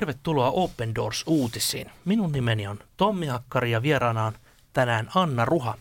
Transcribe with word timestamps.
Tervetuloa 0.00 0.50
Open 0.50 0.94
Doors 0.94 1.24
uutisiin. 1.26 1.90
Minun 2.04 2.32
nimeni 2.32 2.66
on 2.66 2.78
Tommi 2.96 3.26
Hakkari 3.26 3.70
ja 3.70 3.82
vieraanaan 3.82 4.32
tänään 4.72 5.10
Anna 5.14 5.44
Ruha, 5.44 5.78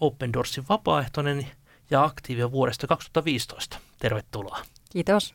Open 0.00 0.32
Doorsin 0.32 0.64
vapaaehtoinen 0.68 1.46
ja 1.90 2.04
aktiivi 2.04 2.50
vuodesta 2.52 2.86
2015. 2.86 3.78
Tervetuloa. 3.98 4.58
Kiitos. 4.90 5.34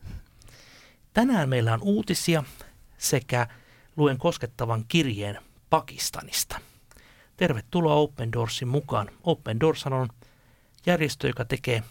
Tänään 1.13 1.49
meillä 1.49 1.73
on 1.73 1.81
uutisia 1.81 2.43
sekä 2.97 3.47
luen 3.97 4.17
koskettavan 4.17 4.85
kirjeen 4.87 5.39
Pakistanista. 5.69 6.59
Tervetuloa 7.37 7.95
Open 7.95 8.31
Doorsin 8.31 8.67
mukaan. 8.67 9.09
Open 9.23 9.59
Doors 9.59 9.85
on 9.85 10.09
järjestö, 10.85 11.27
joka 11.27 11.45
tekee 11.45 11.83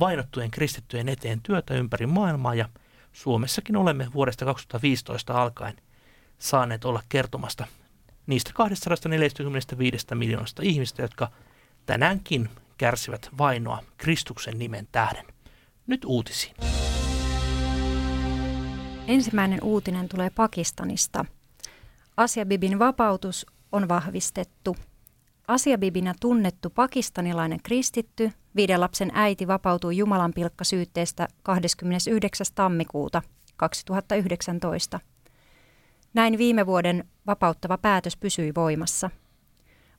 vainottujen 0.00 0.50
kristittyjen 0.50 1.08
eteen 1.08 1.40
työtä 1.42 1.74
ympäri 1.74 2.06
maailmaa 2.06 2.54
ja 2.54 2.68
Suomessakin 3.12 3.76
olemme 3.76 4.08
vuodesta 4.14 4.44
2015 4.44 5.42
alkaen 5.42 5.76
saaneet 6.42 6.84
olla 6.84 7.02
kertomasta 7.08 7.66
niistä 8.26 8.50
245 8.54 10.06
miljoonasta 10.14 10.62
ihmistä, 10.64 11.02
jotka 11.02 11.28
tänäänkin 11.86 12.48
kärsivät 12.78 13.28
vainoa 13.38 13.82
Kristuksen 13.96 14.58
nimen 14.58 14.88
tähden. 14.92 15.26
Nyt 15.86 16.04
uutisiin. 16.04 16.54
Ensimmäinen 19.06 19.62
uutinen 19.62 20.08
tulee 20.08 20.30
Pakistanista. 20.30 21.24
Asiabibin 22.16 22.78
vapautus 22.78 23.46
on 23.72 23.88
vahvistettu. 23.88 24.76
Asiabibinä 25.48 26.14
tunnettu 26.20 26.70
pakistanilainen 26.70 27.62
kristitty, 27.62 28.32
viiden 28.56 28.80
lapsen 28.80 29.10
äiti 29.14 29.46
vapautui 29.46 29.96
Jumalan 29.96 30.32
pilkkasyytteestä 30.32 31.28
29. 31.42 32.46
tammikuuta 32.54 33.22
2019. 33.56 35.00
Näin 36.14 36.38
viime 36.38 36.66
vuoden 36.66 37.04
vapauttava 37.26 37.78
päätös 37.78 38.16
pysyi 38.16 38.52
voimassa. 38.54 39.10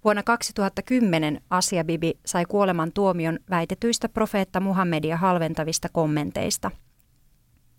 Vuonna 0.04 0.24
2010 0.24 1.42
Asia 1.50 1.84
Bibi 1.84 2.20
sai 2.26 2.46
kuoleman 2.46 2.92
tuomion 2.94 3.40
väitetyistä 3.50 4.10
profeetta 4.10 4.60
Muhammedia 4.60 5.18
halventavista 5.18 5.90
kommenteista. 5.90 6.72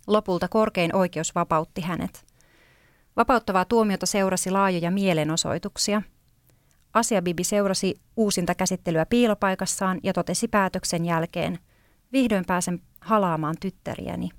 Lopulta 0.07 0.49
korkein 0.49 0.97
oikeus 0.97 1.35
vapautti 1.35 1.81
hänet. 1.81 2.25
Vapauttavaa 3.17 3.65
tuomiota 3.65 4.07
seurasi 4.07 4.51
laajoja 4.51 4.91
mielenosoituksia. 4.91 6.03
Asia 6.95 7.23
Bibi 7.23 7.45
seurasi 7.45 7.95
uusinta 8.17 8.55
käsittelyä 8.55 9.07
piilopaikassaan 9.07 10.01
ja 10.03 10.13
totesi 10.13 10.49
päätöksen 10.49 11.05
jälkeen, 11.05 11.59
vihdoin 12.13 12.45
pääsen 12.47 12.81
halaamaan 13.01 13.57
tyttäriäni. 13.61 14.31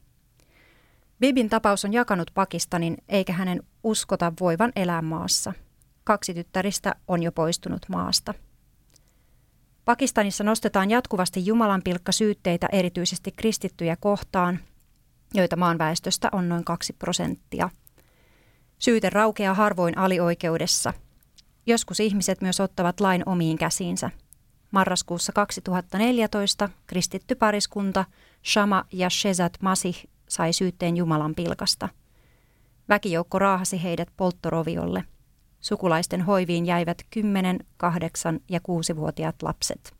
Bibin 1.19 1.49
tapaus 1.49 1.85
on 1.85 1.93
jakanut 1.93 2.31
Pakistanin, 2.33 2.97
eikä 3.09 3.33
hänen 3.33 3.63
uskota 3.83 4.33
voivan 4.39 4.71
elää 4.75 5.01
maassa. 5.01 5.53
Kaksi 6.03 6.33
tyttäristä 6.33 6.95
on 7.07 7.23
jo 7.23 7.31
poistunut 7.31 7.81
maasta. 7.89 8.33
Pakistanissa 9.85 10.43
nostetaan 10.43 10.89
jatkuvasti 10.89 11.45
Jumalan 11.45 11.81
pilkka 11.83 12.11
syytteitä 12.11 12.67
erityisesti 12.71 13.31
kristittyjä 13.31 13.95
kohtaan, 13.95 14.59
joita 15.33 15.55
maan 15.55 15.77
väestöstä 15.77 16.29
on 16.31 16.49
noin 16.49 16.65
2 16.65 16.93
prosenttia. 16.93 17.69
Syyte 18.79 19.09
raukeaa 19.09 19.53
harvoin 19.53 19.97
alioikeudessa. 19.97 20.93
Joskus 21.65 21.99
ihmiset 21.99 22.41
myös 22.41 22.59
ottavat 22.59 22.99
lain 22.99 23.23
omiin 23.25 23.57
käsiinsä. 23.57 24.09
Marraskuussa 24.71 25.33
2014 25.33 26.69
kristitty 26.87 27.35
pariskunta 27.35 28.05
Shama 28.45 28.85
ja 28.91 29.09
Shezat 29.09 29.53
Masih 29.61 30.07
sai 30.29 30.53
syytteen 30.53 30.97
Jumalan 30.97 31.35
pilkasta. 31.35 31.89
Väkijoukko 32.89 33.39
raahasi 33.39 33.83
heidät 33.83 34.09
polttoroviolle. 34.17 35.03
Sukulaisten 35.59 36.21
hoiviin 36.21 36.65
jäivät 36.65 36.97
10, 37.09 37.59
8 37.77 38.39
ja 38.49 38.59
6-vuotiaat 38.59 39.43
lapset. 39.43 39.93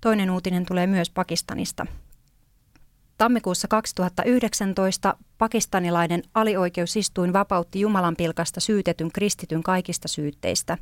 Toinen 0.00 0.30
uutinen 0.30 0.66
tulee 0.66 0.86
myös 0.86 1.10
Pakistanista. 1.10 1.86
Tammikuussa 3.18 3.68
2019 3.68 5.16
pakistanilainen 5.38 6.22
alioikeusistuin 6.34 7.32
vapautti 7.32 7.80
Jumalan 7.80 8.16
pilkasta 8.16 8.60
syytetyn 8.60 9.12
kristityn 9.12 9.62
kaikista 9.62 10.08
syytteistä. 10.08 10.78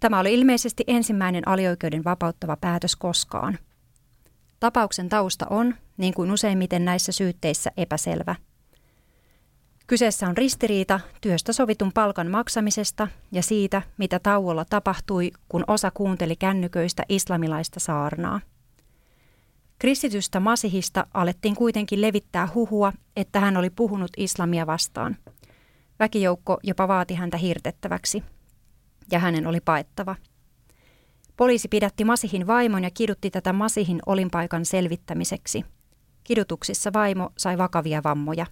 Tämä 0.00 0.20
oli 0.20 0.34
ilmeisesti 0.34 0.84
ensimmäinen 0.86 1.48
alioikeuden 1.48 2.04
vapauttava 2.04 2.56
päätös 2.56 2.96
koskaan– 2.96 3.58
Tapauksen 4.60 5.08
tausta 5.08 5.46
on, 5.50 5.74
niin 5.96 6.14
kuin 6.14 6.30
useimmiten 6.30 6.84
näissä 6.84 7.12
syytteissä, 7.12 7.70
epäselvä. 7.76 8.34
Kyseessä 9.86 10.26
on 10.26 10.36
ristiriita 10.36 11.00
työstä 11.20 11.52
sovitun 11.52 11.92
palkan 11.92 12.30
maksamisesta 12.30 13.08
ja 13.32 13.42
siitä, 13.42 13.82
mitä 13.98 14.18
tauolla 14.18 14.64
tapahtui, 14.64 15.30
kun 15.48 15.64
osa 15.66 15.90
kuunteli 15.90 16.36
kännyköistä 16.36 17.02
islamilaista 17.08 17.80
saarnaa. 17.80 18.40
Kristitystä 19.78 20.40
Masihista 20.40 21.06
alettiin 21.14 21.56
kuitenkin 21.56 22.00
levittää 22.00 22.48
huhua, 22.54 22.92
että 23.16 23.40
hän 23.40 23.56
oli 23.56 23.70
puhunut 23.70 24.10
islamia 24.16 24.66
vastaan. 24.66 25.16
Väkijoukko 25.98 26.58
jopa 26.62 26.88
vaati 26.88 27.14
häntä 27.14 27.36
hirtettäväksi, 27.36 28.22
ja 29.10 29.18
hänen 29.18 29.46
oli 29.46 29.60
paettava– 29.60 30.16
Poliisi 31.40 31.68
pidätti 31.68 32.04
Masihin 32.04 32.46
vaimon 32.46 32.84
ja 32.84 32.90
kidutti 32.90 33.30
tätä 33.30 33.52
Masihin 33.52 34.00
olinpaikan 34.06 34.64
selvittämiseksi. 34.64 35.64
Kidutuksissa 36.24 36.92
vaimo 36.92 37.32
sai 37.38 37.58
vakavia 37.58 38.02
vammoja. 38.04 38.46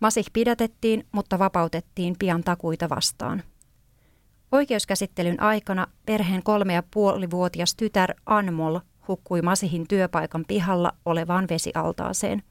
Masih 0.00 0.26
pidätettiin, 0.32 1.06
mutta 1.12 1.38
vapautettiin 1.38 2.16
pian 2.18 2.44
takuita 2.44 2.88
vastaan. 2.88 3.42
Oikeuskäsittelyn 4.52 5.42
aikana 5.42 5.86
perheen 6.06 6.42
kolme 6.42 6.74
ja 6.74 6.82
puolivuotias 6.90 7.74
tytär 7.74 8.14
Anmol 8.26 8.78
hukkui 9.08 9.42
Masihin 9.42 9.88
työpaikan 9.88 10.44
pihalla 10.48 10.92
olevaan 11.04 11.46
vesialtaaseen, 11.50 12.42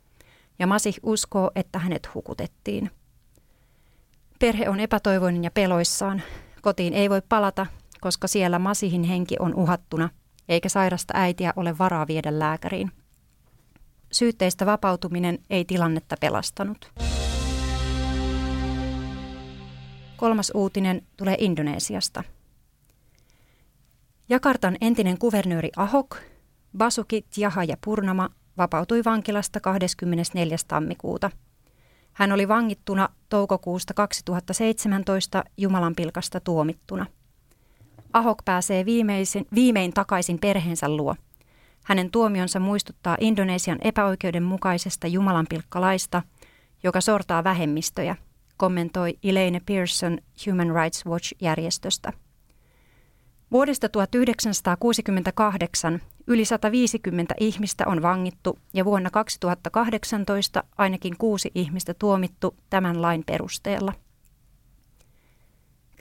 ja 0.59 0.67
Masih 0.67 0.99
uskoo, 1.03 1.51
että 1.55 1.79
hänet 1.79 2.15
hukutettiin. 2.15 2.91
Perhe 4.39 4.69
on 4.69 4.79
epätoivoinen 4.79 5.43
ja 5.43 5.51
peloissaan. 5.51 6.21
Kotiin 6.61 6.93
ei 6.93 7.09
voi 7.09 7.21
palata, 7.29 7.65
koska 8.01 8.27
siellä 8.27 8.59
Masihin 8.59 9.03
henki 9.03 9.35
on 9.39 9.55
uhattuna, 9.55 10.09
eikä 10.49 10.69
sairasta 10.69 11.13
äitiä 11.17 11.53
ole 11.55 11.77
varaa 11.77 12.07
viedä 12.07 12.39
lääkäriin. 12.39 12.91
Syytteistä 14.11 14.65
vapautuminen 14.65 15.39
ei 15.49 15.65
tilannetta 15.65 16.15
pelastanut. 16.21 16.91
Kolmas 20.17 20.51
uutinen 20.55 21.01
tulee 21.17 21.35
Indonesiasta. 21.39 22.23
Jakartan 24.29 24.77
entinen 24.81 25.17
kuvernööri 25.17 25.69
Ahok, 25.75 26.17
Basuki 26.77 27.25
ja 27.37 27.77
Purnama, 27.85 28.29
vapautui 28.57 29.03
vankilasta 29.05 29.59
24. 29.59 30.57
tammikuuta. 30.67 31.31
Hän 32.13 32.31
oli 32.31 32.47
vangittuna 32.47 33.09
toukokuusta 33.29 33.93
2017 33.93 35.43
Jumalanpilkasta 35.57 36.39
tuomittuna– 36.39 37.05
Ahok 38.13 38.45
pääsee 38.45 38.85
viimeisin, 38.85 39.47
viimein 39.55 39.93
takaisin 39.93 40.39
perheensä 40.39 40.89
luo. 40.89 41.15
Hänen 41.83 42.11
tuomionsa 42.11 42.59
muistuttaa 42.59 43.17
Indonesian 43.19 43.77
epäoikeudenmukaisesta 43.81 45.07
jumalanpilkkalaista, 45.07 46.21
joka 46.83 47.01
sortaa 47.01 47.43
vähemmistöjä, 47.43 48.15
kommentoi 48.57 49.17
Elaine 49.23 49.61
Pearson 49.65 50.17
Human 50.47 50.75
Rights 50.75 51.05
Watch-järjestöstä. 51.05 52.13
Vuodesta 53.51 53.89
1968 53.89 56.01
yli 56.27 56.45
150 56.45 57.35
ihmistä 57.39 57.83
on 57.87 58.01
vangittu 58.01 58.59
ja 58.73 58.85
vuonna 58.85 59.09
2018 59.09 60.63
ainakin 60.77 61.17
kuusi 61.17 61.51
ihmistä 61.55 61.93
tuomittu 61.93 62.55
tämän 62.69 63.01
lain 63.01 63.23
perusteella. 63.25 63.93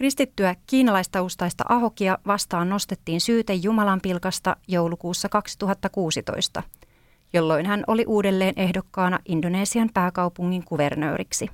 Kristittyä 0.00 0.55
kiinalaistaustaista 0.67 1.64
Ahokia 1.69 2.19
vastaan 2.26 2.69
nostettiin 2.69 3.20
syyte 3.20 3.55
Jumalanpilkasta 3.55 4.56
joulukuussa 4.69 5.29
2016, 5.29 6.62
jolloin 7.32 7.67
hän 7.67 7.85
oli 7.87 8.05
uudelleen 8.06 8.55
ehdokkaana 8.56 9.19
Indonesian 9.25 9.91
pääkaupungin 9.94 10.64
kuvernööriksi. 10.64 11.50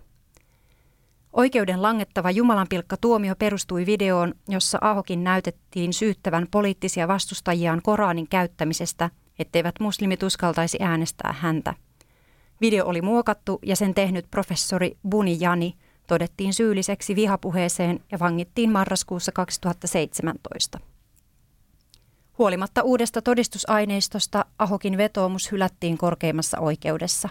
Oikeuden 1.33 1.83
langettava 1.83 2.31
Jumalanpilkka 2.31 2.97
tuomio 2.97 3.37
perustui 3.37 3.87
videoon, 3.87 4.35
jossa 4.49 4.79
Ahokin 4.81 5.25
näytettiin 5.25 5.93
syyttävän 5.93 6.47
poliittisia 6.51 7.09
vastustajiaan 7.09 7.81
Koranin 7.83 8.29
käyttämisestä, 8.29 9.11
etteivät 9.39 9.75
muslimit 9.81 10.23
uskaltaisi 10.23 10.79
äänestää 10.81 11.35
häntä. 11.39 11.75
Video 12.61 12.87
oli 12.87 13.03
muokattu 13.03 13.59
ja 13.63 13.77
sen 13.77 13.95
tehnyt 13.95 14.27
professori 14.31 14.97
Buni 15.09 15.37
Jani– 15.41 15.75
todettiin 16.07 16.55
syylliseksi 16.55 17.17
vihapuheeseen 17.17 18.01
ja 18.13 18.19
vangittiin 18.19 18.73
marraskuussa 18.73 19.33
2017. 19.33 20.81
Huolimatta 22.39 22.83
uudesta 22.83 23.23
todistusaineistosta 23.23 24.45
Ahokin 24.59 24.97
vetoomus 24.97 25.53
hylättiin 25.53 25.99
korkeimmassa 25.99 26.59
oikeudessa. 26.61 27.29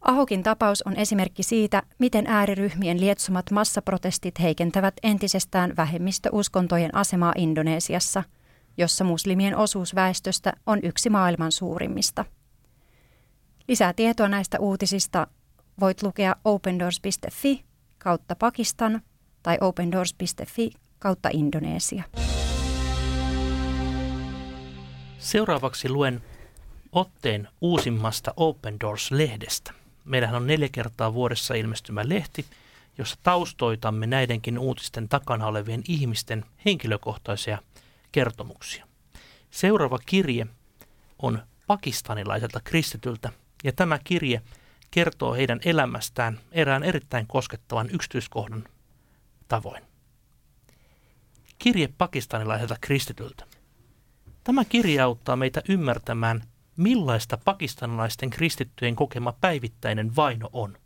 Ahokin 0.00 0.42
tapaus 0.42 0.82
on 0.82 0.96
esimerkki 0.96 1.42
siitä, 1.42 1.82
miten 1.98 2.26
ääriryhmien 2.26 3.00
lietsomat 3.00 3.50
massaprotestit 3.50 4.40
heikentävät 4.40 4.94
entisestään 5.02 5.76
vähemmistöuskontojen 5.76 6.94
asemaa 6.94 7.32
Indonesiassa, 7.36 8.22
jossa 8.76 9.04
muslimien 9.04 9.56
osuus 9.56 9.94
väestöstä 9.94 10.52
on 10.66 10.78
yksi 10.82 11.10
maailman 11.10 11.52
suurimmista. 11.52 12.24
Lisää 13.68 13.92
tietoa 13.92 14.28
näistä 14.28 14.58
uutisista 14.60 15.26
voit 15.80 16.02
lukea 16.02 16.36
opendoors.fi 16.44 17.64
kautta 17.98 18.36
Pakistan 18.36 19.02
tai 19.42 19.58
opendoors.fi 19.60 20.70
kautta 20.98 21.28
Indonesia. 21.32 22.02
Seuraavaksi 25.18 25.88
luen 25.88 26.22
otteen 26.92 27.48
uusimmasta 27.60 28.34
Open 28.36 28.76
Doors-lehdestä. 28.80 29.72
Meillähän 30.04 30.36
on 30.36 30.46
neljä 30.46 30.68
kertaa 30.72 31.14
vuodessa 31.14 31.54
ilmestymä 31.54 32.02
lehti, 32.04 32.46
jossa 32.98 33.16
taustoitamme 33.22 34.06
näidenkin 34.06 34.58
uutisten 34.58 35.08
takana 35.08 35.46
olevien 35.46 35.82
ihmisten 35.88 36.44
henkilökohtaisia 36.64 37.58
kertomuksia. 38.12 38.86
Seuraava 39.50 39.98
kirje 40.06 40.46
on 41.18 41.42
pakistanilaiselta 41.66 42.60
kristityltä, 42.64 43.32
ja 43.64 43.72
tämä 43.72 43.98
kirje 44.04 44.42
kertoo 44.90 45.34
heidän 45.34 45.60
elämästään 45.64 46.40
erään 46.52 46.82
erittäin 46.82 47.26
koskettavan 47.26 47.90
yksityiskohdan 47.90 48.64
tavoin. 49.48 49.82
Kirje 51.58 51.88
pakistanilaiselta 51.98 52.76
kristityltä. 52.80 53.44
Tämä 54.44 54.64
kirja 54.64 55.04
auttaa 55.04 55.36
meitä 55.36 55.62
ymmärtämään, 55.68 56.42
millaista 56.76 57.38
pakistanilaisten 57.44 58.30
kristittyjen 58.30 58.96
kokema 58.96 59.32
päivittäinen 59.40 60.16
vaino 60.16 60.50
on. 60.52 60.78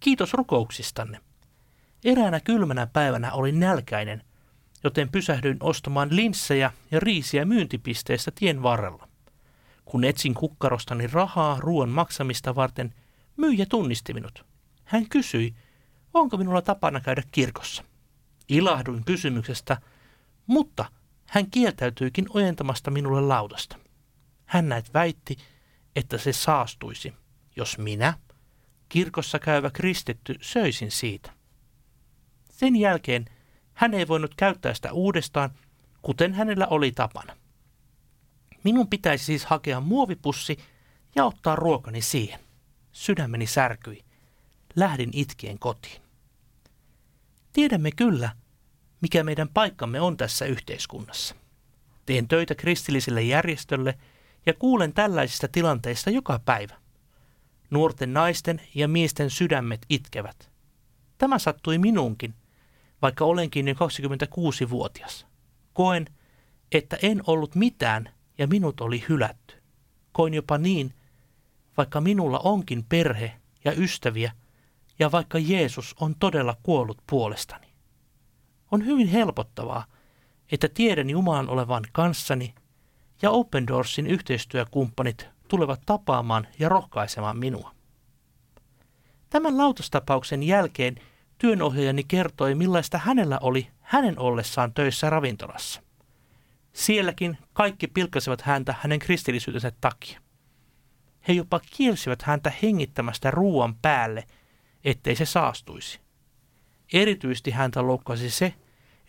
Kiitos 0.00 0.34
rukouksistanne. 0.34 1.20
Eräänä 2.04 2.40
kylmänä 2.40 2.86
päivänä 2.86 3.32
olin 3.32 3.60
nälkäinen, 3.60 4.24
joten 4.84 5.08
pysähdyin 5.08 5.56
ostamaan 5.60 6.16
linssejä 6.16 6.72
ja 6.90 7.00
riisiä 7.00 7.44
myyntipisteestä 7.44 8.30
tien 8.34 8.62
varrella. 8.62 9.09
Kun 9.90 10.04
etsin 10.04 10.34
kukkarostani 10.34 11.06
rahaa 11.06 11.60
ruoan 11.60 11.88
maksamista 11.88 12.54
varten, 12.54 12.94
myyjä 13.36 13.66
tunnisti 13.66 14.14
minut. 14.14 14.44
Hän 14.84 15.08
kysyi, 15.08 15.54
onko 16.14 16.36
minulla 16.36 16.62
tapana 16.62 17.00
käydä 17.00 17.22
kirkossa. 17.32 17.84
Ilahduin 18.48 19.04
kysymyksestä, 19.04 19.80
mutta 20.46 20.84
hän 21.28 21.50
kieltäytyikin 21.50 22.26
ojentamasta 22.34 22.90
minulle 22.90 23.20
laudasta. 23.20 23.76
Hän 24.46 24.68
näet 24.68 24.94
väitti, 24.94 25.36
että 25.96 26.18
se 26.18 26.32
saastuisi, 26.32 27.14
jos 27.56 27.78
minä, 27.78 28.14
kirkossa 28.88 29.38
käyvä 29.38 29.70
kristitty, 29.70 30.34
söisin 30.40 30.90
siitä. 30.90 31.32
Sen 32.50 32.76
jälkeen 32.76 33.24
hän 33.74 33.94
ei 33.94 34.08
voinut 34.08 34.34
käyttää 34.34 34.74
sitä 34.74 34.92
uudestaan, 34.92 35.50
kuten 36.02 36.34
hänellä 36.34 36.66
oli 36.66 36.92
tapana. 36.92 37.36
Minun 38.64 38.88
pitäisi 38.88 39.24
siis 39.24 39.44
hakea 39.44 39.80
muovipussi 39.80 40.58
ja 41.14 41.24
ottaa 41.24 41.56
ruokani 41.56 42.02
siihen. 42.02 42.40
Sydämeni 42.92 43.46
särkyi. 43.46 44.04
Lähdin 44.76 45.10
itkien 45.12 45.58
kotiin. 45.58 46.02
Tiedämme 47.52 47.90
kyllä, 47.92 48.30
mikä 49.00 49.24
meidän 49.24 49.48
paikkamme 49.48 50.00
on 50.00 50.16
tässä 50.16 50.44
yhteiskunnassa. 50.44 51.34
Teen 52.06 52.28
töitä 52.28 52.54
kristilliselle 52.54 53.22
järjestölle 53.22 53.98
ja 54.46 54.54
kuulen 54.54 54.92
tällaisista 54.92 55.48
tilanteista 55.48 56.10
joka 56.10 56.40
päivä. 56.44 56.74
Nuorten 57.70 58.12
naisten 58.12 58.60
ja 58.74 58.88
miesten 58.88 59.30
sydämet 59.30 59.86
itkevät. 59.88 60.50
Tämä 61.18 61.38
sattui 61.38 61.78
minuunkin, 61.78 62.34
vaikka 63.02 63.24
olenkin 63.24 63.68
jo 63.68 63.74
26-vuotias. 63.74 65.26
Koen, 65.72 66.06
että 66.72 66.98
en 67.02 67.22
ollut 67.26 67.54
mitään 67.54 68.08
ja 68.40 68.46
minut 68.46 68.80
oli 68.80 69.04
hylätty. 69.08 69.54
Koin 70.12 70.34
jopa 70.34 70.58
niin, 70.58 70.94
vaikka 71.76 72.00
minulla 72.00 72.38
onkin 72.38 72.84
perhe 72.88 73.32
ja 73.64 73.72
ystäviä 73.72 74.32
ja 74.98 75.12
vaikka 75.12 75.38
Jeesus 75.38 75.94
on 76.00 76.14
todella 76.18 76.56
kuollut 76.62 76.98
puolestani. 77.10 77.66
On 78.70 78.86
hyvin 78.86 79.08
helpottavaa, 79.08 79.84
että 80.52 80.68
tiedän 80.68 81.10
Jumalan 81.10 81.48
olevan 81.48 81.84
kanssani 81.92 82.54
ja 83.22 83.30
Open 83.30 83.66
Doorsin 83.66 84.06
yhteistyökumppanit 84.06 85.28
tulevat 85.48 85.80
tapaamaan 85.86 86.46
ja 86.58 86.68
rohkaisemaan 86.68 87.38
minua. 87.38 87.74
Tämän 89.30 89.58
lautastapauksen 89.58 90.42
jälkeen 90.42 90.96
työnohjaajani 91.38 92.04
kertoi, 92.04 92.54
millaista 92.54 92.98
hänellä 92.98 93.38
oli 93.42 93.68
hänen 93.80 94.18
ollessaan 94.18 94.74
töissä 94.74 95.10
ravintolassa. 95.10 95.82
Sielläkin 96.72 97.38
kaikki 97.52 97.86
pilkkasivat 97.86 98.40
häntä 98.40 98.74
hänen 98.80 98.98
kristillisyytensä 98.98 99.72
takia. 99.80 100.20
He 101.28 101.32
jopa 101.32 101.60
kielsivät 101.76 102.22
häntä 102.22 102.52
hengittämästä 102.62 103.30
ruoan 103.30 103.74
päälle, 103.74 104.24
ettei 104.84 105.16
se 105.16 105.24
saastuisi. 105.24 106.00
Erityisesti 106.92 107.50
häntä 107.50 107.86
loukkasi 107.86 108.30
se, 108.30 108.54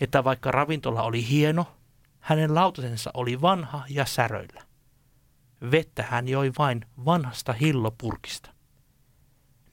että 0.01 0.23
vaikka 0.23 0.51
ravintola 0.51 1.03
oli 1.03 1.27
hieno, 1.27 1.77
hänen 2.19 2.55
lautasensa 2.55 3.11
oli 3.13 3.41
vanha 3.41 3.83
ja 3.89 4.05
säröillä. 4.05 4.61
Vettä 5.71 6.03
hän 6.03 6.27
joi 6.27 6.51
vain 6.57 6.85
vanhasta 7.05 7.53
hillopurkista. 7.53 8.49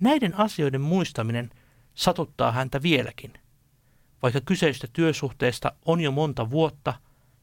Näiden 0.01 0.39
asioiden 0.39 0.81
muistaminen 0.81 1.51
satuttaa 1.95 2.53
häntä 2.53 2.83
vieläkin, 2.83 3.33
vaikka 4.23 4.41
kyseistä 4.41 4.89
työsuhteesta 4.93 5.73
on 5.85 6.01
jo 6.01 6.11
monta 6.13 6.51
vuotta 6.51 6.95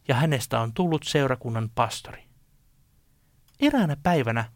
ja 0.08 0.16
hänestä 0.16 0.60
on 0.60 0.74
tullut 0.74 1.04
seurakunnan 1.04 1.70
pastori. 1.76 2.24
Eräänä 3.60 3.98
päivänä, 4.04 4.52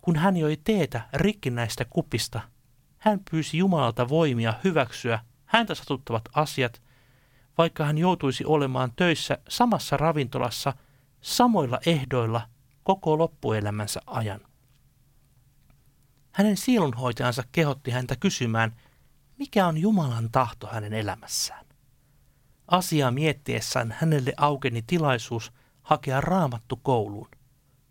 kun 0.00 0.16
hän 0.16 0.36
joi 0.36 0.56
teetä 0.64 1.00
rikkinäistä 1.12 1.84
kupista, 1.90 2.40
hän 2.98 3.20
pyysi 3.30 3.58
Jumalalta 3.58 4.08
voimia 4.08 4.54
hyväksyä 4.64 5.18
häntä 5.46 5.74
satuttavat 5.74 6.28
asiat, 6.34 6.82
vaikka 7.58 7.84
hän 7.84 7.98
joutuisi 7.98 8.44
olemaan 8.44 8.92
töissä 8.96 9.38
samassa 9.48 9.96
ravintolassa 9.96 10.72
samoilla 11.20 11.78
ehdoilla 11.86 12.48
koko 12.82 13.18
loppuelämänsä 13.18 14.00
ajan. 14.06 14.40
Hänen 16.32 16.56
sielunhoitajansa 16.56 17.42
kehotti 17.52 17.90
häntä 17.90 18.16
kysymään, 18.16 18.76
mikä 19.38 19.66
on 19.66 19.78
Jumalan 19.78 20.30
tahto 20.32 20.66
hänen 20.66 20.92
elämässään. 20.92 21.69
Asiaa 22.70 23.10
miettiessään 23.10 23.94
hänelle 23.98 24.32
aukeni 24.36 24.82
tilaisuus 24.86 25.52
hakea 25.82 26.20
raamattu 26.20 26.76
kouluun. 26.76 27.28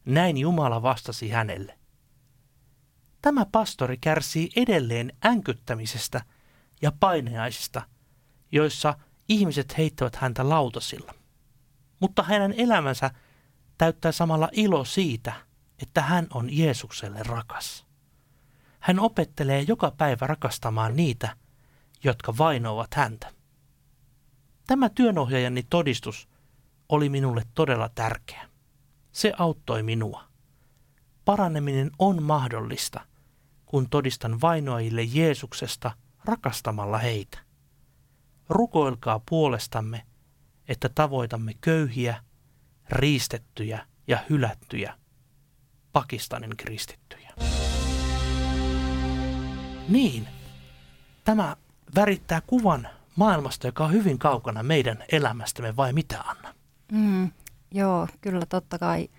Näin 0.05 0.37
Jumala 0.37 0.81
vastasi 0.81 1.29
hänelle. 1.29 1.79
Tämä 3.21 3.45
pastori 3.45 3.97
kärsii 3.97 4.49
edelleen 4.55 5.13
änkyttämisestä 5.25 6.21
ja 6.81 6.91
paineaisista, 6.99 7.81
joissa 8.51 8.97
ihmiset 9.29 9.77
heittävät 9.77 10.15
häntä 10.15 10.49
lautasilla. 10.49 11.13
Mutta 11.99 12.23
hänen 12.23 12.53
elämänsä 12.57 13.11
täyttää 13.77 14.11
samalla 14.11 14.49
ilo 14.51 14.85
siitä, 14.85 15.33
että 15.81 16.01
hän 16.01 16.27
on 16.33 16.57
Jeesukselle 16.57 17.23
rakas. 17.23 17.85
Hän 18.79 18.99
opettelee 18.99 19.65
joka 19.67 19.91
päivä 19.91 20.27
rakastamaan 20.27 20.95
niitä, 20.95 21.37
jotka 22.03 22.37
vainoavat 22.37 22.93
häntä. 22.93 23.38
Tämä 24.69 24.89
työnohjaajani 24.89 25.63
todistus 25.69 26.29
oli 26.89 27.09
minulle 27.09 27.43
todella 27.55 27.89
tärkeä. 27.95 28.49
Se 29.11 29.33
auttoi 29.37 29.83
minua. 29.83 30.23
Paraneminen 31.25 31.91
on 31.99 32.23
mahdollista, 32.23 33.01
kun 33.65 33.89
todistan 33.89 34.41
vainoajille 34.41 35.03
Jeesuksesta 35.03 35.91
rakastamalla 36.25 36.97
heitä. 36.97 37.39
Rukoilkaa 38.49 39.21
puolestamme, 39.29 40.05
että 40.67 40.89
tavoitamme 40.89 41.53
köyhiä, 41.61 42.23
riistettyjä 42.89 43.85
ja 44.07 44.19
hylättyjä 44.29 44.93
Pakistanin 45.93 46.57
kristittyjä. 46.57 47.33
Niin, 49.87 50.27
tämä 51.23 51.55
värittää 51.95 52.41
kuvan 52.47 52.98
maailmasta, 53.19 53.67
joka 53.67 53.85
on 53.85 53.91
hyvin 53.91 54.19
kaukana 54.19 54.63
meidän 54.63 55.03
elämästämme, 55.11 55.75
vai 55.75 55.93
mitä 55.93 56.21
Anna? 56.21 56.53
Mm, 56.91 57.31
joo, 57.71 58.07
kyllä 58.21 58.45
totta 58.45 58.79
kai. 58.79 59.09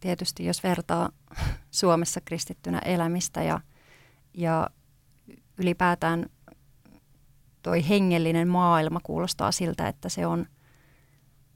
Tietysti 0.00 0.44
jos 0.44 0.62
vertaa 0.62 1.10
Suomessa 1.70 2.20
kristittynä 2.20 2.78
elämistä 2.78 3.42
ja, 3.42 3.60
ja 4.34 4.70
ylipäätään 5.58 6.26
toi 7.62 7.88
hengellinen 7.88 8.48
maailma 8.48 9.00
kuulostaa 9.02 9.52
siltä, 9.52 9.88
että 9.88 10.08
se 10.08 10.26
on 10.26 10.46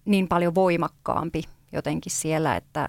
niin 0.04 0.28
paljon 0.28 0.54
voimakkaampi 0.54 1.42
jotenkin 1.72 2.12
siellä, 2.12 2.56
että 2.56 2.88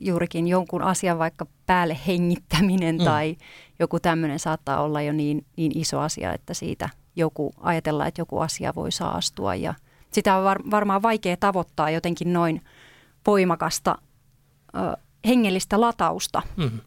juurikin 0.00 0.48
jonkun 0.48 0.82
asian 0.82 1.18
vaikka 1.18 1.46
päälle 1.66 1.98
hengittäminen 2.06 2.96
mm. 2.96 3.04
tai 3.04 3.36
joku 3.78 4.00
tämmöinen 4.00 4.38
saattaa 4.38 4.82
olla 4.82 5.02
jo 5.02 5.12
niin, 5.12 5.46
niin 5.56 5.78
iso 5.78 6.00
asia, 6.00 6.32
että 6.32 6.54
siitä 6.54 6.88
joku 7.16 7.52
ajatellaan, 7.60 8.08
että 8.08 8.20
joku 8.20 8.38
asia 8.38 8.74
voi 8.74 8.92
saastua 8.92 9.54
ja 9.54 9.74
sitä 10.12 10.36
on 10.36 10.44
var, 10.44 10.58
varmaan 10.70 11.02
vaikea 11.02 11.36
tavoittaa 11.36 11.90
jotenkin 11.90 12.32
noin 12.32 12.64
voimakasta 13.26 13.98
ö, 14.76 14.96
hengellistä 15.26 15.80
latausta. 15.80 16.42
Mm. 16.56 16.80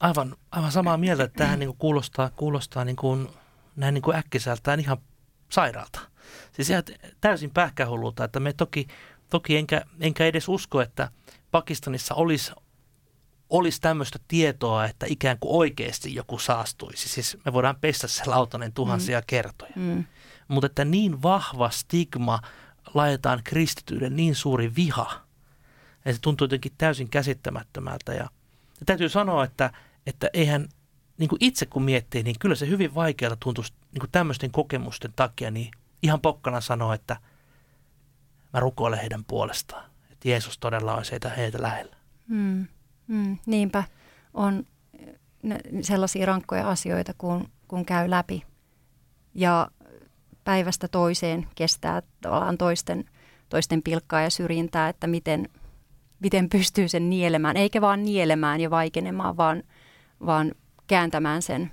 Aivan, 0.00 0.36
aivan 0.50 0.72
samaa 0.72 0.96
mieltä, 0.96 1.24
että 1.24 1.38
tähän 1.38 1.58
niin 1.58 1.68
kuin 1.68 1.78
kuulostaa, 1.78 2.30
kuulostaa 2.30 2.84
niin 2.84 2.96
kuin, 2.96 3.28
näin 3.76 3.94
niin 3.94 4.02
kuin 4.02 4.16
äkkiseltään 4.16 4.80
ihan 4.80 4.96
sairaalta. 5.48 6.00
Siis 6.52 6.70
ihan 6.70 6.82
täysin 7.20 7.50
pähkähullulta, 7.50 8.24
että 8.24 8.40
me 8.40 8.52
toki, 8.52 8.86
toki 9.30 9.56
enkä, 9.56 9.82
enkä 10.00 10.26
edes 10.26 10.48
usko, 10.48 10.80
että 10.80 11.10
Pakistanissa 11.50 12.14
olisi, 12.14 12.52
olisi 13.50 13.80
tämmöistä 13.80 14.18
tietoa, 14.28 14.84
että 14.84 15.06
ikään 15.08 15.38
kuin 15.40 15.56
oikeasti 15.56 16.14
joku 16.14 16.38
saastuisi. 16.38 17.08
Siis 17.08 17.38
me 17.44 17.52
voidaan 17.52 17.76
pestä 17.80 18.08
se 18.08 18.22
lautanen 18.26 18.72
tuhansia 18.72 19.20
mm. 19.20 19.24
kertoja. 19.26 19.72
Mm. 19.76 20.04
Mutta 20.48 20.66
että 20.66 20.84
niin 20.84 21.22
vahva 21.22 21.70
stigma 21.70 22.40
laitetaan 22.94 23.40
kristityille 23.44 24.10
niin 24.10 24.34
suuri 24.34 24.74
viha, 24.76 25.20
että 25.96 26.12
se 26.12 26.20
tuntuu 26.20 26.44
jotenkin 26.44 26.72
täysin 26.78 27.10
käsittämättömältä. 27.10 28.14
Ja, 28.14 28.28
ja 28.80 28.86
täytyy 28.86 29.08
sanoa, 29.08 29.44
että, 29.44 29.72
että 30.06 30.30
eihän 30.32 30.68
niin 31.18 31.28
kuin 31.28 31.44
itse 31.44 31.66
kun 31.66 31.82
miettii, 31.82 32.22
niin 32.22 32.36
kyllä 32.38 32.54
se 32.54 32.68
hyvin 32.68 32.94
vaikealta 32.94 33.36
tuntuisi 33.40 33.72
niin 33.92 34.00
kuin 34.00 34.10
tämmöisten 34.10 34.50
kokemusten 34.50 35.12
takia, 35.16 35.50
niin 35.50 35.70
ihan 36.02 36.20
pokkana 36.20 36.60
sanoa, 36.60 36.94
että 36.94 37.16
mä 38.52 38.60
rukoilen 38.60 38.98
heidän 38.98 39.24
puolestaan. 39.24 39.87
Että 40.18 40.28
Jeesus 40.28 40.58
todella 40.58 40.94
on 40.94 41.02
heitä, 41.10 41.28
heitä 41.28 41.62
lähellä. 41.62 41.96
Mm, 42.28 42.66
mm, 43.06 43.38
niinpä 43.46 43.84
on 44.34 44.64
sellaisia 45.80 46.26
rankkoja 46.26 46.70
asioita, 46.70 47.12
kun, 47.18 47.48
kun 47.68 47.84
käy 47.84 48.10
läpi. 48.10 48.44
Ja 49.34 49.70
päivästä 50.44 50.88
toiseen 50.88 51.46
kestää 51.54 52.02
tavallaan 52.20 52.58
toisten, 52.58 53.04
toisten 53.48 53.82
pilkkaa 53.82 54.20
ja 54.20 54.30
syrjintää, 54.30 54.88
että 54.88 55.06
miten, 55.06 55.48
miten 56.20 56.48
pystyy 56.48 56.88
sen 56.88 57.10
nielemään. 57.10 57.56
Eikä 57.56 57.80
vaan 57.80 58.04
nielemään 58.04 58.60
ja 58.60 58.70
vaikenemaan, 58.70 59.36
vaan, 59.36 59.62
vaan 60.26 60.52
kääntämään 60.86 61.42
sen 61.42 61.70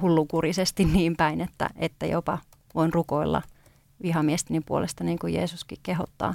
hullukurisesti 0.00 0.84
niin 0.94 1.16
päin, 1.16 1.40
että, 1.40 1.70
että 1.76 2.06
jopa 2.06 2.38
voin 2.74 2.92
rukoilla 2.92 3.42
vihamiesteni 4.02 4.60
puolesta, 4.60 5.04
niin 5.04 5.18
kuin 5.18 5.34
Jeesuskin 5.34 5.78
kehottaa. 5.82 6.34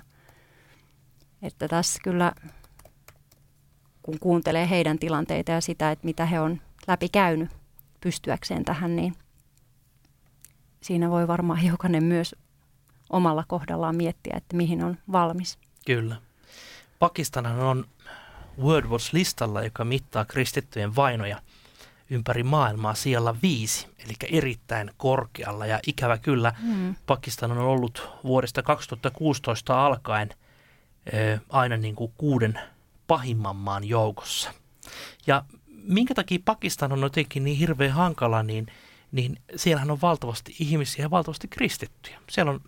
Että 1.42 1.68
tässä 1.68 2.00
kyllä, 2.04 2.34
kun 4.04 4.20
kuuntelee 4.20 4.70
heidän 4.70 5.00
tilanteita 5.00 5.51
ja 5.51 5.62
sitä, 5.62 5.92
että 5.92 6.06
mitä 6.06 6.25
he 6.25 6.39
on 6.39 6.62
läpi 6.88 7.10
käynyt 7.10 7.50
pystyäkseen 8.01 8.65
tähän, 8.65 8.96
niin 8.96 9.15
siinä 10.82 11.10
voi 11.10 11.27
varmaan 11.27 11.65
jokainen 11.65 12.04
myös 12.04 12.36
omalla 13.10 13.44
kohdallaan 13.48 13.96
miettiä, 13.96 14.34
että 14.38 14.58
mihin 14.58 14.84
on 14.84 14.98
valmis. 15.12 15.60
Kyllä. 15.86 16.15
Pakistanhan 17.00 17.60
on 17.60 17.86
World 18.62 18.89
Watch-listalla, 18.89 19.63
joka 19.63 19.86
mittaa 19.86 20.25
kristittyjen 20.25 20.96
vainoja 20.96 21.42
ympäri 22.10 22.44
maailmaa 22.44 22.94
sijalla 22.94 23.36
viisi, 23.42 23.88
eli 24.06 24.13
erittäin 24.32 24.92
korkealla. 24.98 25.65
Ja 25.65 25.80
ikävä 25.88 26.18
kyllä, 26.18 26.54
mm. 26.62 26.96
Pakistan 27.06 27.51
on 27.51 27.58
ollut 27.58 28.10
vuodesta 28.24 28.63
2016 28.63 29.86
alkaen 29.86 30.30
aina 31.50 31.77
niin 31.77 31.95
kuin 31.95 32.13
kuuden 32.17 32.59
pahimman 33.07 33.55
maan 33.55 33.83
joukossa. 33.83 34.53
Ja 35.27 35.43
minkä 35.83 36.13
takia 36.13 36.39
Pakistan 36.45 36.91
on 36.91 37.01
jotenkin 37.01 37.43
niin 37.43 37.57
hirveän 37.57 37.91
hankala, 37.91 38.43
niin, 38.43 38.67
niin 39.12 39.39
siellähän 39.55 39.91
on 39.91 40.01
valtavasti 40.01 40.55
ihmisiä 40.59 41.05
ja 41.05 41.09
valtavasti 41.09 41.47
kristittyjä. 41.47 42.19
Siellä 42.29 42.51
on 42.51 42.62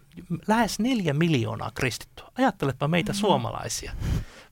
lähes 0.47 0.79
neljä 0.79 1.13
miljoonaa 1.13 1.71
kristittyä. 1.75 2.25
Ajattelepa 2.37 2.87
meitä 2.87 3.11
mm. 3.13 3.17
suomalaisia. 3.17 3.91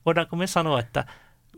Voidaanko 0.06 0.36
me 0.36 0.46
sanoa, 0.46 0.80
että 0.80 1.04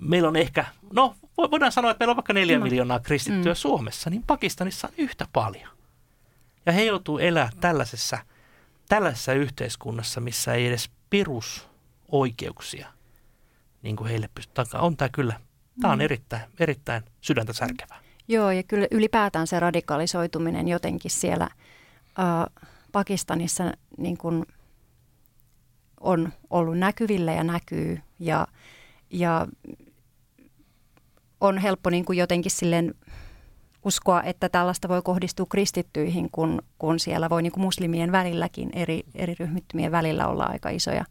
meillä 0.00 0.28
on 0.28 0.36
ehkä, 0.36 0.64
no 0.92 1.14
voidaan 1.36 1.72
sanoa, 1.72 1.90
että 1.90 2.02
meillä 2.02 2.12
on 2.12 2.16
vaikka 2.16 2.32
neljä 2.32 2.58
no. 2.58 2.64
miljoonaa 2.64 3.00
kristittyä 3.00 3.52
mm. 3.52 3.56
Suomessa, 3.56 4.10
niin 4.10 4.22
Pakistanissa 4.26 4.88
on 4.88 4.94
yhtä 4.96 5.26
paljon. 5.32 5.70
Ja 6.66 6.72
he 6.72 6.84
joutuu 6.84 7.18
elää 7.18 7.50
tällaisessa, 7.60 8.18
tällaisessa 8.88 9.32
yhteiskunnassa, 9.32 10.20
missä 10.20 10.54
ei 10.54 10.66
edes 10.66 10.90
perusoikeuksia 12.08 12.88
niin 13.82 13.96
kuin 13.96 14.08
heille 14.08 14.28
pysty 14.34 14.52
On 14.74 14.96
tämä 14.96 15.08
kyllä, 15.08 15.40
tämä 15.80 15.92
on 15.92 15.98
mm. 15.98 16.04
erittäin, 16.04 16.42
erittäin 16.60 17.02
sydäntä 17.20 17.52
särkevää. 17.52 17.98
Joo, 18.28 18.50
ja 18.50 18.62
kyllä 18.62 18.86
ylipäätään 18.90 19.46
se 19.46 19.60
radikalisoituminen 19.60 20.68
jotenkin 20.68 21.10
siellä 21.10 21.44
äh, 21.44 22.66
Pakistanissa 22.92 23.72
niin 23.98 24.18
kuin 24.18 24.46
on 26.00 26.32
ollut 26.50 26.78
näkyvillä 26.78 27.32
ja 27.32 27.44
näkyy. 27.44 28.00
Ja, 28.18 28.46
ja 29.10 29.46
on 31.40 31.58
helppo 31.58 31.90
niin 31.90 32.04
kuin 32.04 32.18
jotenkin 32.18 32.50
silleen 32.50 32.94
uskoa, 33.84 34.22
että 34.22 34.48
tällaista 34.48 34.88
voi 34.88 35.02
kohdistua 35.02 35.46
kristittyihin, 35.50 36.30
kun, 36.30 36.62
kun 36.78 37.00
siellä 37.00 37.30
voi 37.30 37.42
niin 37.42 37.52
kuin 37.52 37.64
muslimien 37.64 38.12
välilläkin, 38.12 38.70
eri, 38.72 39.02
eri 39.14 39.34
ryhmittymien 39.38 39.92
välillä 39.92 40.26
olla 40.26 40.44
aika 40.44 40.70
isoja, 40.70 41.04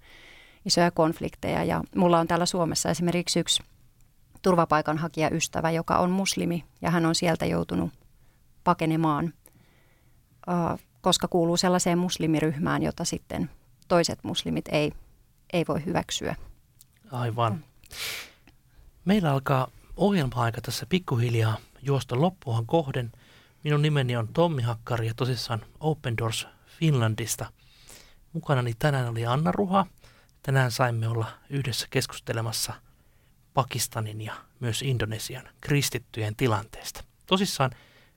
isoja 0.68 0.92
konflikteja. 0.92 1.64
Ja 1.64 1.84
mulla 1.96 2.20
on 2.20 2.28
täällä 2.28 2.46
Suomessa 2.46 2.90
esimerkiksi 2.90 3.40
yksi 3.40 3.64
turvapaikanhakijaystävä, 4.42 5.72
joka 5.72 5.98
on 5.98 6.12
muslimi 6.12 6.66
ja 6.82 6.92
hän 6.92 7.06
on 7.06 7.16
sieltä 7.16 7.46
joutunut 7.46 7.92
pakenemaan, 8.64 9.34
koska 11.02 11.28
kuuluu 11.28 11.58
sellaiseen 11.58 11.98
muslimiryhmään, 11.98 12.84
jota 12.84 13.06
sitten 13.06 13.50
toiset 13.88 14.24
muslimit 14.24 14.66
ei, 14.72 14.92
ei 15.54 15.66
voi 15.68 15.86
hyväksyä. 15.86 16.36
Aivan. 17.12 17.64
Meillä 19.06 19.32
alkaa 19.32 19.68
ohjelma-aika 19.98 20.62
tässä 20.62 20.86
pikkuhiljaa 20.86 21.58
juosta 21.82 22.22
loppuhan 22.22 22.66
kohden. 22.66 23.12
Minun 23.64 23.82
nimeni 23.82 24.18
on 24.18 24.28
Tommi 24.28 24.62
Hakkari 24.62 25.08
ja 25.08 25.14
tosissaan 25.14 25.66
Open 25.80 26.18
Doors 26.18 26.48
Finlandista. 26.80 27.46
Mukanani 28.34 28.74
tänään 28.80 29.10
oli 29.10 29.26
Anna 29.26 29.52
Ruha. 29.52 29.86
Tänään 30.48 30.72
saimme 30.72 31.08
olla 31.08 31.26
yhdessä 31.50 31.88
keskustelemassa 31.90 32.74
Pakistanin 33.54 34.22
ja 34.22 34.34
myös 34.60 34.82
Indonesian 34.82 35.50
kristittyjen 35.62 36.36
tilanteesta. 36.36 37.04
Tosissaan 37.26 37.72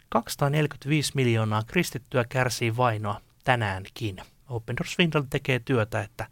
245 0.08 1.12
miljoonaa 1.14 1.62
kristittyä 1.66 2.24
kärsii 2.28 2.76
vainoa 2.76 3.20
tänäänkin. 3.44 4.16
Open 4.48 4.76
Doors 4.76 4.96
Finland 4.96 5.26
tekee 5.30 5.58
työtä, 5.58 6.00
että 6.00 6.26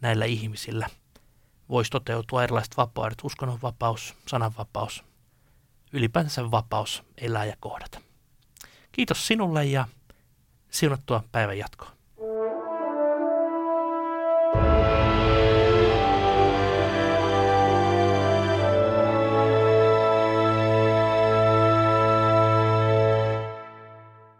näillä 0.00 0.24
ihmisillä– 0.24 0.86
voisi 1.68 1.90
toteutua 1.90 2.44
erilaiset 2.44 2.76
vapaudet, 2.76 3.18
uskonnonvapaus, 3.22 4.14
sananvapaus, 4.26 5.04
ylipäänsä 5.92 6.50
vapaus 6.50 7.02
elää 7.16 7.44
ja 7.44 7.56
kohdata. 7.60 8.00
Kiitos 8.92 9.26
sinulle 9.26 9.64
ja 9.64 9.88
siunattua 10.70 11.24
päivän 11.32 11.58
jatkoa. 11.58 11.97